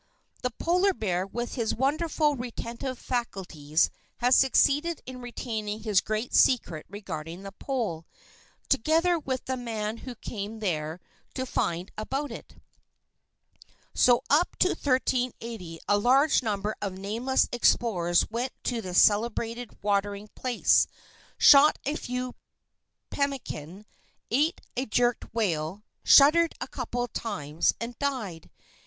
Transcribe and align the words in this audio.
The 0.41 0.49
polar 0.49 0.95
bear, 0.95 1.27
with 1.27 1.53
his 1.53 1.75
wonderful 1.75 2.35
retentive 2.35 2.97
faculties, 2.97 3.91
has 4.17 4.35
succeeded 4.35 4.99
in 5.05 5.21
retaining 5.21 5.83
his 5.83 6.01
great 6.01 6.33
secret 6.33 6.87
regarding 6.89 7.43
the 7.43 7.51
pole, 7.51 8.07
together 8.67 9.19
with 9.19 9.45
the 9.45 9.55
man 9.57 9.97
who 9.97 10.15
came 10.15 10.55
out 10.55 10.61
there 10.61 10.99
to 11.35 11.45
find 11.45 11.91
out 11.91 12.01
about 12.01 12.31
it. 12.31 12.55
So 13.93 14.23
up 14.27 14.55
to 14.61 14.69
1380 14.69 15.79
a 15.87 15.99
large 15.99 16.41
number 16.41 16.75
of 16.81 16.93
nameless 16.97 17.47
explorers 17.51 18.25
went 18.31 18.53
to 18.63 18.81
this 18.81 18.99
celebrated 18.99 19.83
watering 19.83 20.29
place, 20.33 20.87
shot 21.37 21.77
a 21.85 21.95
few 21.95 22.33
pemmican, 23.11 23.85
ate 24.31 24.61
a 24.75 24.87
jerked 24.87 25.31
whale, 25.31 25.83
shuddered 26.03 26.55
a 26.59 26.67
couple 26.67 27.03
of 27.03 27.13
times, 27.13 27.75
and 27.79 27.99
died. 27.99 28.49